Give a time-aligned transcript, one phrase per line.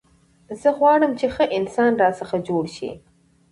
[0.61, 2.89] زه غواړم، چي ښه انسان راڅخه جوړ سي.